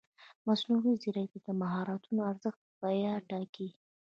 [0.47, 3.67] مصنوعي ځیرکتیا د مهارتونو ارزښت بیا ټاکي.